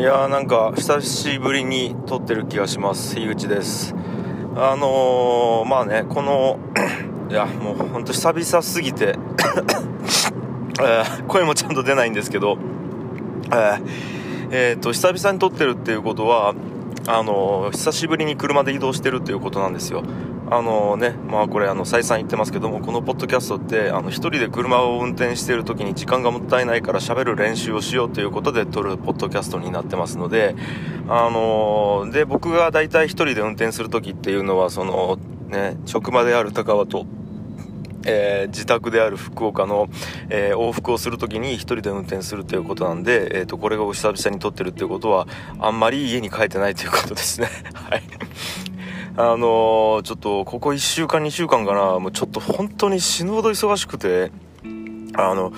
[0.00, 3.16] いやーなんか久しぶりに撮ってる気がします。
[3.16, 3.94] 樋口です。
[4.56, 6.58] あのー、まあねこの
[7.28, 9.18] いやもうほんと久々すぎて
[10.82, 12.56] え、声もちゃんと出ないんですけど
[13.48, 13.82] えー、
[14.52, 16.54] えー、と久々に撮ってるっていうことは
[17.06, 20.02] あの、久しぶりに車で移動してるっていうことなんですよ。
[20.50, 30.56] あのね、まあこれあの再三言ってますけども、このポッドキャストってあの一人で車を運転している時に時間がもったいないから喋る練習をしようということで撮るポッドキャストになってますので、
[31.08, 37.06] あので僕が大体一人で運転する時っていうのはそのね職場である高輪と
[38.06, 39.88] えー、自宅である福岡の、
[40.30, 45.26] えー、往復をするときに1人で運転するということなんで、えーと、これが久々に撮ってるっていうことは
[45.58, 47.48] あんまり家に帰ってないということですね。
[47.74, 48.02] はい。
[49.22, 51.98] あの、ちょっとここ1週間2週間かな。
[51.98, 54.30] もうちょっと本当に死ぬほど忙しくて。
[55.14, 55.52] あの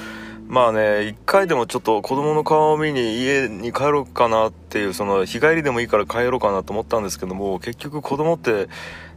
[0.49, 8.69] まあね1回でもちょっと子供の顔を見に家に帰ろうかなっていうその日帰りでもいいから帰ろうかなと思ったんですけども結局子供って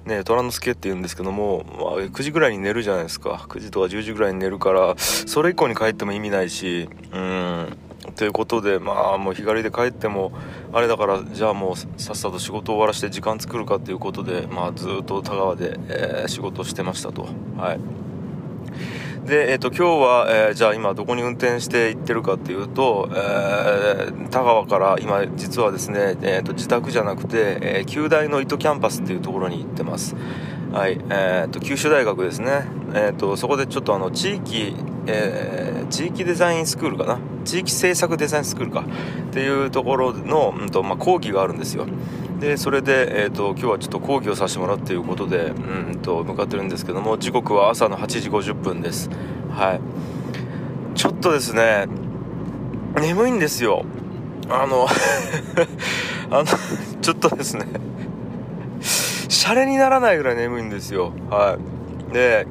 [0.05, 3.45] ね虎之助って言うんですけども、まあ、9時ぐらいに寝るじゃないですか。
[3.49, 7.77] 9時とか10時ぐらいに寝るからそれ以降に帰っても意味ないしうん。
[8.15, 10.31] ということでまあもう日帰りで帰っても
[10.73, 17.27] あれだからじゃあもうさっさと仕事を終わらせて時間作るかっていうことでまあずっと田川で、えー、仕事してましたと。
[17.57, 18.05] はい。
[19.25, 30.15] で、えーと、今日は、えー、じゃあ今どこに運転して行ってるかっていうと、えー、田川から今実はですね、えーと、自宅じゃなくて、えー、旧大の糸キャンパスっていうところに行ってます。
[30.71, 34.75] はい、えーと、九州大学ですね、えー、とそこでちょっとあの地域、
[35.07, 37.19] えー、地域デザインスクールかな？
[37.43, 38.81] 地域政策デザインスクールか。
[38.81, 41.85] っていうところの、うんとまあ、講義があるんですよ。
[42.39, 49.09] でそれで、えーと、今日はちょっと講義をさせてもらうっていうことでうんと向かってるんですけども時刻は朝の8時50分です。
[49.49, 49.81] はい。
[50.97, 51.87] ちょっとですね
[52.95, 53.85] 眠いんですよ。
[54.49, 54.87] あの
[56.31, 56.45] あの
[57.01, 57.65] ちょっとですね
[58.81, 61.13] シャレにならないぐらい眠いんですよ。
[61.29, 61.57] は
[62.09, 62.13] い。
[62.13, 62.47] で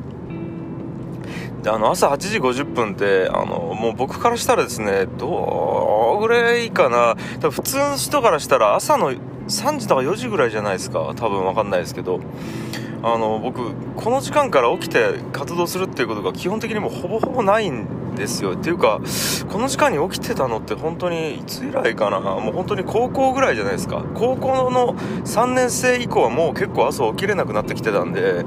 [1.64, 7.16] であの朝8時50分ってあのもう僕からしたらですねどうぐらいかな。
[7.41, 11.14] 多分普通の人からしたら朝の3時とか4時ぐらいじゃないですか。
[11.16, 12.20] 多分分かんないですけど。
[13.06, 18.54] あの僕この時間から起きて活動するっていうことが基本的にもほぼほぼないんですよ。
[18.54, 18.98] っていうか
[19.52, 22.19] この時間に起きてたのって本当にいつ以来かな。
[22.20, 24.02] もう本当に高校ぐらいじゃないですか。
[24.14, 24.94] 高校の
[25.25, 28.46] 3年生以降はもう結構朝起きれなくなってきてたんで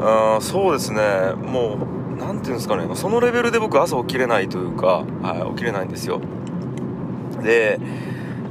[0.00, 1.00] あそうですね。
[1.36, 6.20] もう何ていうんですかねそのレベルで僕朝起きれないというか、はい、起きれないんですよ
[7.42, 7.78] で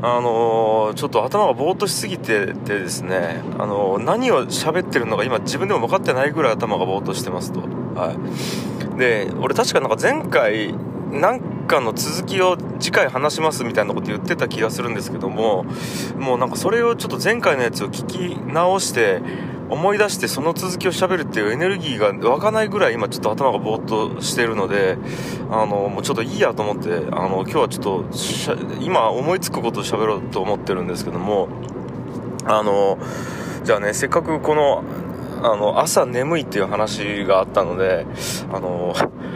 [0.05, 7.61] あのー、ちょっと頭がぼーっとしすぎててですね、あのー、何を喋ってるのか今自分でも分かってないぐらい頭がぼーっとしてますと。
[7.61, 8.99] はい。
[8.99, 10.73] で、俺確かなんか前回、
[11.09, 15.65] なんかの続きを次回話しますみたいなこと言ってた気がするんですけども、
[16.17, 19.21] もうなんかそれをちょっと前回のやつを聞き直して、
[19.73, 24.97] 思い出してその続きをしゃべるっていうエネルギーが湧かないぐらい今ちょっと頭がぼーっとしてるので
[25.49, 28.05] あのもうちょっといいやと思ってあの今日はちょっと
[28.81, 31.49] 今思いつくことを喋ろうと思ってるんですけども
[32.45, 32.99] あの
[33.63, 34.83] じゃあねせっかくこの
[35.43, 38.05] あの朝眠いっていう話があったので
[38.53, 38.93] あの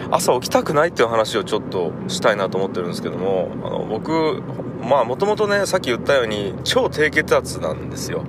[0.09, 4.41] 朝起きたくないっていう話をちょっとしたいなと思ってるんですけどもあの僕
[4.81, 8.23] まあもともとねさっき言ったように超低血圧なんですよ。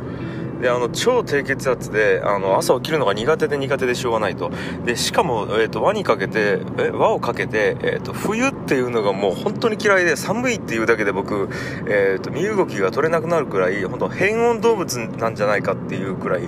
[0.61, 4.51] であの超低血圧であの朝起きるのが苦手で苦手でしょうがないと。
[4.85, 11.49] でしかも、えーと、輪にかけてえ輪をかけて、えーと、冬っていうのがもう本当に嫌いで寒いっていうだけで僕、
[11.89, 16.43] えーと、身動きが取れなくなるくらい本当変温動物なんじゃないかっていうくらい、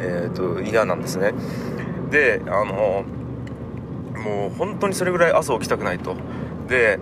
[0.00, 1.32] えー、と嫌なんですね。
[2.10, 3.04] であの
[4.24, 6.16] もう本当にそれぐらい朝起きたくないと。
[6.68, 6.98] で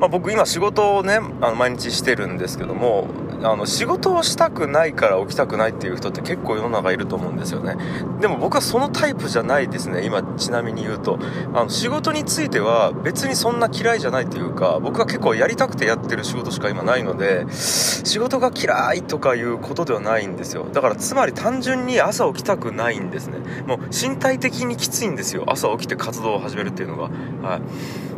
[0.00, 3.08] まあ、僕今仕事をねあの毎日してるんですけども
[3.42, 7.76] あの仕事をしたくないから起きたくないっていう人って結構世の中いると思うんですよね。
[8.20, 11.18] でも僕はそのタイプじゃないですね今ちなみに言うと。
[11.54, 20.66] あの仕事については別にそんな嫌いじゃないというか僕は結構やりたくてやってる仕事しか今ないので仕事が嫌いとかいうことではないんですよ。
[20.72, 23.38] だからつまり単純に朝起きたくないんですね。
[23.66, 27.10] もう身体的にきついんですよ朝起きて活動を始めるっていうのが。
[27.48, 27.62] はい。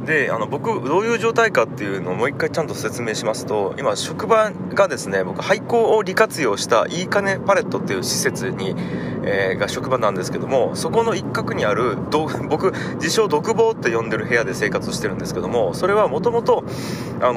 [0.07, 8.75] であの僕どういう状態かっていうのをもう一回ちゃんと説明しますと今職場がですね僕廃校を利活用したいい金パレットっていう施設に、
[9.25, 11.97] えー、が職場なんですけどもそこの一角にある
[12.49, 16.65] 僕自称独房って呼んでる部屋で生活してるんですけどもそれはもともと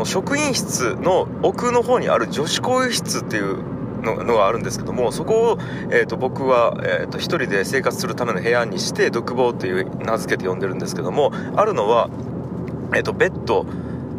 [0.06, 3.58] 職員室の奥の方にある女子更衣室っていう
[4.04, 5.58] のがあるんですけどもそこを、
[5.90, 12.10] えーと、僕は、えーと、1人で生活するための部屋にして独房っていう名付けて呼んでるんですけどもあるのは、
[12.94, 13.66] えーとベッド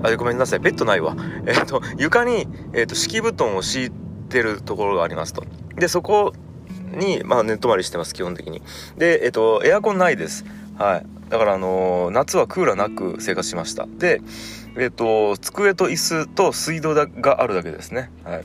[0.05, 0.59] あごめんなさい。
[0.59, 1.17] ベッドないわ。
[1.47, 3.91] えっ、と床に、えーと、敷布団を敷い
[4.29, 5.45] てるところがありますと。
[5.77, 6.33] でそこ
[6.93, 8.63] に、まあ、寝泊まりしてます基本的に。
[8.99, 10.45] でえっ、とエアコンないです。
[10.79, 11.07] はい。
[11.31, 13.87] だからあのー、夏はクーラーなく生活しました。
[13.87, 14.21] で
[14.77, 18.11] えっ、と机と椅子と水道があるだけですね。
[18.25, 18.45] はい。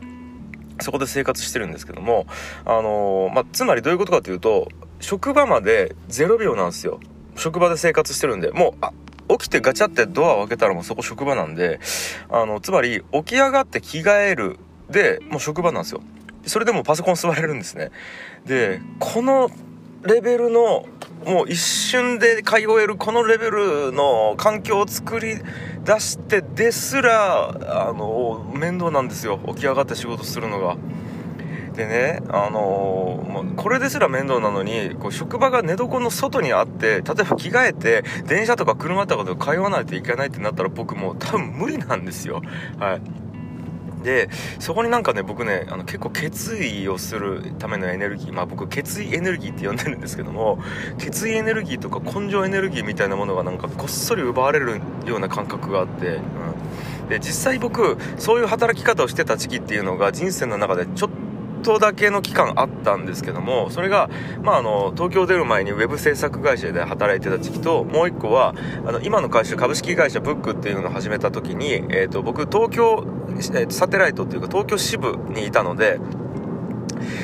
[0.81, 2.25] そこで生活してるんですけども、
[2.65, 4.69] あの、まあ、つまりどういうことかというと、
[5.01, 7.00] 職場まで0秒なんですよ。
[7.35, 8.91] 職場で生活してるんで、もう、あ、
[9.30, 11.80] 起きてガチャってドアを開けたらもうそこ職場なんで、
[12.30, 14.58] あの、つまり起き上がって着替える
[14.90, 16.02] で、もう職場なんですよ。
[16.46, 17.92] それでもパソコン座れるんですね。
[18.46, 19.50] で、この
[20.04, 20.86] レベルの、
[21.26, 25.36] もう一瞬で通えるこのレベルの環境を作り
[25.84, 27.50] 出してですら、
[27.90, 29.40] あの、面倒なんですよ。
[29.48, 30.78] 起き上がって仕事するのが。
[31.80, 42.42] でね、あのー、これですら面倒なのにこう職場が寝床の外にあって例えば着替えて電車とか車とかで通わないといけないってなったら僕もう多分無理なんですよ。
[42.80, 43.02] はい。
[44.04, 44.30] で
[44.60, 50.60] そこになんかね僕ねあの結構決意をするためのエネルギーまあ僕決意エネルギーって呼んでるんですけども
[50.98, 56.16] 決意エネルギーとか根性エネルギーみたいなものがなんかこっそり奪われるような感覚があって、
[57.02, 61.29] うん、で実際僕そういう働き方をしてた時期っていうのが人生の中でちょっと
[61.59, 64.09] とだけの期間あったんですけどもそれが、
[64.41, 76.00] まあ、あの東京出る前にウェブ制作会社で働いてた時期ともう一個はあの今の会社株式会社ブックっていうのを始めた時に、えーと、僕東京、えー、サテライトっていうか東京支部にいたので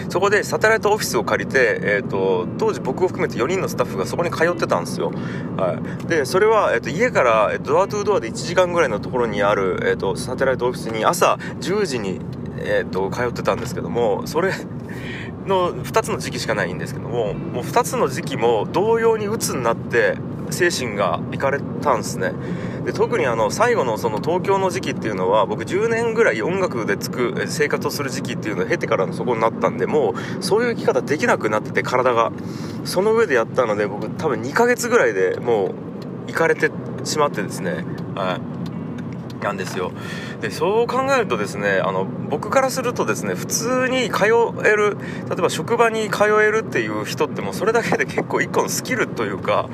[0.10, 5.12] そこでサテライトオフィスを借りて、えーと、当時僕を含めて4人のスタッフがそこに通ってたんですよ、
[5.58, 12.20] はい、でそれは、えーと、家から、え、ドアトゥードアで1時間ぐらいのところにある、えーとサテライトオフィスに朝10時に
[12.58, 14.54] えー、っと、通ってたんですけども、それ
[15.46, 20.18] の2つの時期しかないんですけども、もう2つの時期も同様に鬱になって、
[20.52, 22.32] 精神がいかれたんですね。
[22.86, 32.32] で特にあの最後のその東京の時期っていうのは僕10年ぐらい音楽でつく生活をする時期っていうのを経てからのそこになったんでもうそういう生き方できなくなってて体が。
[32.84, 35.72] その上でやったので僕多分2ヶ月ぐらいでもう
[36.28, 36.70] 行かれて
[37.04, 37.84] しまってですね。
[38.14, 38.55] はい。
[39.46, 39.92] なんですよ。
[40.42, 44.26] でそう考えるとですねあの僕からするとですね普通に通
[44.66, 44.98] える
[45.30, 49.70] 例えば職場に通えるっていう人ってもうそれだけで結構一個のスキルというか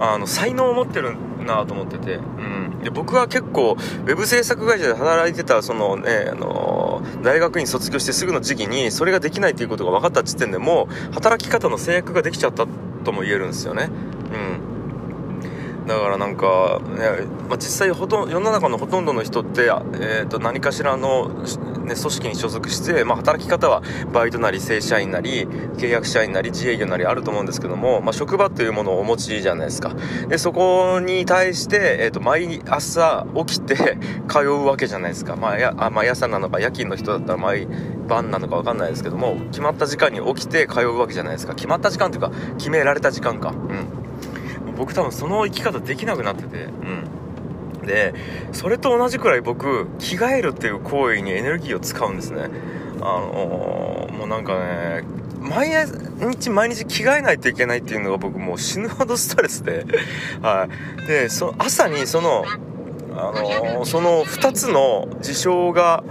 [0.00, 12.66] あの才能を持ってるなと思ってて、うん、で僕は結構ウェブ制作会社で働いてたそのねあの大学院卒業してすぐの時期にそれができないっていうことが分かった時点でもう働き方の制約ができちゃった
[13.04, 13.88] とも言えるんですよね。
[14.32, 14.71] うん。
[15.86, 23.82] だからなんか、ねまあ、実際ほと世の中のほとんどの人って、えー、と何かしらの、ね、組織に所属して、まあ、働き方は
[24.12, 25.44] バイトなり正社員なり
[25.76, 29.94] 契約社員なり自営業なりあると思うんですけども、まあ、職場というものをお持ちじゃないですか。
[30.28, 33.98] でそこに対して、えー、と毎朝起きて
[34.28, 37.66] 通うわけじゃないですか、まあ、やあ毎朝なのか夜勤の人だったら毎
[38.08, 41.54] 晩なのか分かんないですけども決まった時間に起きて通うわけじゃないですか。
[41.54, 43.50] 決まった時間というか決められた時間か。
[43.50, 44.01] うん。
[44.82, 46.64] 僕多分その生き方できなくなってて。
[46.64, 47.86] うん。
[47.86, 48.14] で
[48.52, 52.48] それと同じくらい僕着替えるっていう行為にエネルギーを使うんですね。
[53.00, 55.04] あのー、もうなんかね
[55.40, 55.70] 毎
[56.20, 59.84] 日毎日着替えないといけないっていうのが僕もう死ぬほどストレスで。
[60.42, 60.68] は
[61.04, 61.06] い。
[61.06, 62.44] でそ朝にその
[63.16, 66.02] あのー、その2つの事象が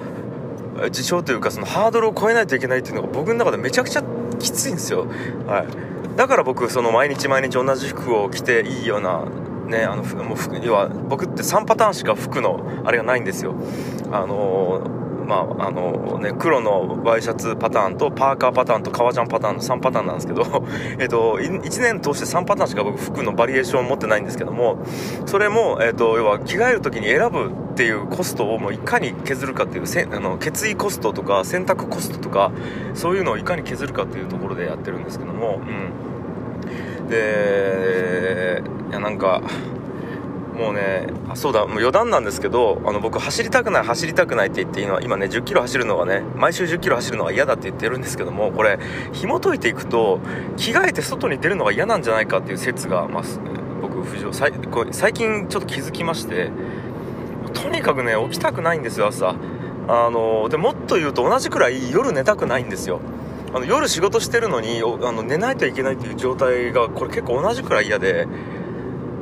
[0.92, 4.04] 事象というかそのハードルを超えないといけないっていうのが僕の中でめちゃくちゃ
[4.40, 5.08] きついんですよ。
[5.46, 5.92] はい。
[6.16, 9.26] だから僕その毎日毎日同じ服を着ていいような
[9.68, 13.56] ねあのもう服要は僕って3パターンしか服のあれがないんですよ。
[14.12, 15.01] あのー
[15.32, 20.44] まああのね、黒のワイシャツパターンとパーカーパターンと革ジャンパターンの3パターンなんですけど、
[21.00, 24.80] えっと、1年通して3パターンしか僕服のバリエーションを持ってないんですけども
[25.26, 32.52] それも、えっと、要は着替える時に選ぶっていうコストをもういかに削るかっていうせあの決意コストとか選択コストとか
[32.94, 35.62] そういうのをいかに削るかっていうところでやってるんですけども、
[37.00, 39.42] うん、でいやなんか
[40.54, 48.80] もうねあそうだもう余談なんですけどあの僕走りたくない走りたくないって言って今今ね1 0キロ走るのがね毎週1 0キロ走るのが嫌だって言ってるんですけどもこれ
[49.14, 50.20] 紐解いていくと
[50.58, 53.24] 着替えて外に出るのが嫌なんじゃないかっていう説が、まあ、
[53.82, 54.34] 僕浮上
[54.92, 56.52] 最近ちょっと気づきまして
[57.54, 59.36] とにかくね起きたくないんですよ朝。
[59.88, 63.02] あのでもっと言うと同じくらい夜寝たくないんですよ。
[63.54, 68.28] あの夜仕事してるのにあの寝ないといけないっていう状態がこれ結構同じくらい嫌で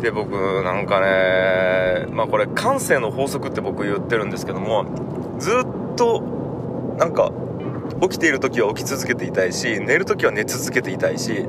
[0.01, 0.31] で僕
[0.63, 4.85] なんかねまあこれ感性の法則って僕言ってるんですけども
[5.39, 6.21] ずっと
[6.97, 7.31] なんか
[8.01, 11.45] 起きている時は起き続けていたいし寝る時は寝続けていたいし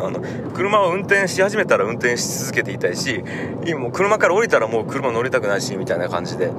[0.00, 0.20] あの
[0.54, 3.22] 車を運転し始めたら運転し続けていたいし
[3.66, 6.50] 今もう車から降りたらもう車乗りたくないしみたいな感じで。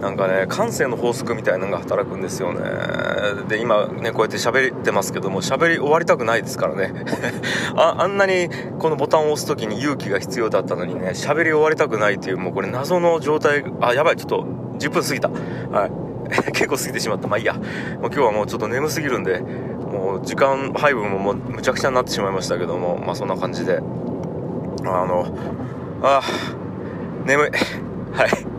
[0.00, 2.60] なんかね感性の法則みたいなのが働くんですよね。
[3.48, 6.92] で今ねこうやって喋ってますけども喋り終わりたくないですからね。
[7.76, 8.48] ああんなに
[8.78, 14.46] このボタンを押す時に勇気が必要だったのにね喋り終わりたくないっていうもうこれ謎の状態あやばいちょっと
[14.78, 15.30] 10分過ぎた。
[15.78, 15.92] はい。
[16.52, 17.28] 結構過ぎてしまった。
[17.28, 17.54] まあいいや。
[17.54, 17.62] もう
[18.06, 23.80] 今日はもうちょっと眠すぎるんでもう時間配分ももうむちゃくちゃになってしまいましたけどもまあそんな感じで。
[24.86, 25.26] あの
[26.02, 26.20] あ
[27.24, 27.50] 眠い。
[28.12, 28.53] はい。